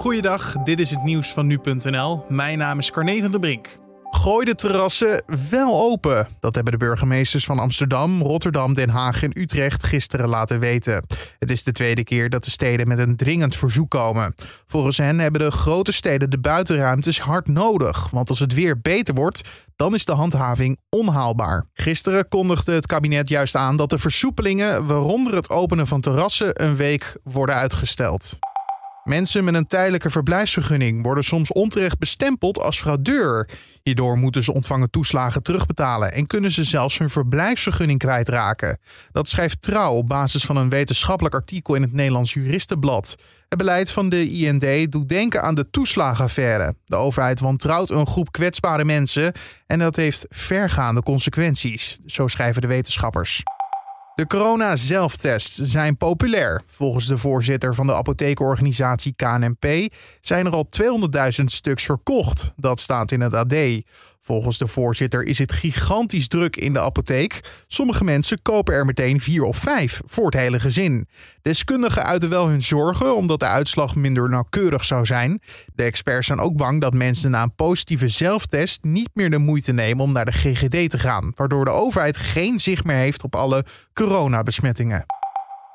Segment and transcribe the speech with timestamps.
[0.00, 2.24] Goeiedag, dit is het nieuws van nu.nl.
[2.28, 3.78] Mijn naam is Carne van der Brink.
[4.10, 6.28] Gooi de terrassen wel open.
[6.40, 11.04] Dat hebben de burgemeesters van Amsterdam, Rotterdam, Den Haag en Utrecht gisteren laten weten.
[11.38, 14.34] Het is de tweede keer dat de steden met een dringend verzoek komen.
[14.66, 18.10] Volgens hen hebben de grote steden de buitenruimtes hard nodig.
[18.10, 21.66] Want als het weer beter wordt, dan is de handhaving onhaalbaar.
[21.74, 26.76] Gisteren kondigde het kabinet juist aan dat de versoepelingen, waaronder het openen van terrassen, een
[26.76, 28.38] week worden uitgesteld.
[29.04, 33.48] Mensen met een tijdelijke verblijfsvergunning worden soms onterecht bestempeld als fraudeur.
[33.82, 38.78] Hierdoor moeten ze ontvangen toeslagen terugbetalen en kunnen ze zelfs hun verblijfsvergunning kwijtraken.
[39.12, 43.16] Dat schrijft Trouw op basis van een wetenschappelijk artikel in het Nederlands Juristenblad.
[43.48, 46.74] Het beleid van de IND doet denken aan de toeslagenaffaire.
[46.84, 49.32] De overheid wantrouwt een groep kwetsbare mensen
[49.66, 53.42] en dat heeft vergaande consequenties, zo schrijven de wetenschappers.
[54.20, 56.62] De corona-zelftests zijn populair.
[56.66, 59.66] Volgens de voorzitter van de apothekenorganisatie KNP
[60.20, 60.68] zijn er al
[61.40, 62.52] 200.000 stuks verkocht.
[62.56, 63.54] Dat staat in het AD.
[64.22, 67.40] Volgens de voorzitter is het gigantisch druk in de apotheek.
[67.66, 71.08] Sommige mensen kopen er meteen vier of vijf voor het hele gezin.
[71.42, 75.40] Deskundigen uiten wel hun zorgen omdat de uitslag minder nauwkeurig zou zijn.
[75.74, 79.72] De experts zijn ook bang dat mensen na een positieve zelftest niet meer de moeite
[79.72, 83.34] nemen om naar de GGD te gaan, waardoor de overheid geen zicht meer heeft op
[83.34, 85.19] alle coronabesmettingen.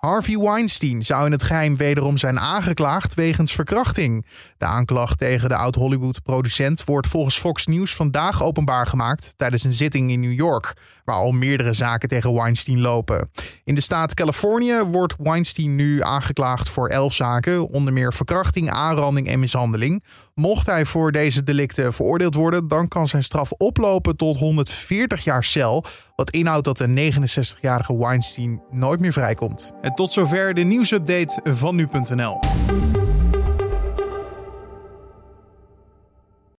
[0.00, 4.26] Harvey Weinstein zou in het geheim wederom zijn aangeklaagd wegens verkrachting.
[4.58, 10.10] De aanklacht tegen de oud-Hollywood-producent wordt volgens Fox News vandaag openbaar gemaakt tijdens een zitting
[10.10, 13.30] in New York, waar al meerdere zaken tegen Weinstein lopen.
[13.64, 19.28] In de staat Californië wordt Weinstein nu aangeklaagd voor elf zaken, onder meer verkrachting, aanranding
[19.28, 20.04] en mishandeling.
[20.40, 25.44] Mocht hij voor deze delicten veroordeeld worden, dan kan zijn straf oplopen tot 140 jaar
[25.44, 25.84] cel.
[26.16, 29.72] Wat inhoudt dat de 69-jarige Weinstein nooit meer vrijkomt.
[29.82, 32.38] En tot zover de nieuwsupdate van nu.nl.